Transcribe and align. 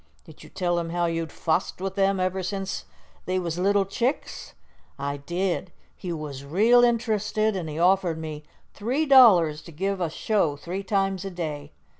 "Did 0.23 0.41
you 0.43 0.49
tell 0.49 0.79
him 0.79 0.89
how 0.89 1.05
you'd 1.05 1.31
fussed 1.31 1.79
with 1.79 1.93
them 1.93 2.19
ever 2.19 2.41
since 2.41 2.85
they 3.25 3.37
was 3.37 3.59
little 3.59 3.85
chicks?" 3.85 4.55
"I 4.97 5.17
did. 5.17 5.71
He 5.95 6.11
wuz 6.11 6.43
real 6.43 6.83
interested, 6.83 7.55
an' 7.55 7.67
he 7.67 7.77
offered 7.77 8.17
me 8.17 8.41
three 8.73 9.05
dollars 9.05 9.61
to 9.61 9.71
give 9.71 10.01
a 10.01 10.09
show 10.09 10.55
three 10.55 10.81
times 10.81 11.23
a 11.23 11.29
day. 11.29 11.73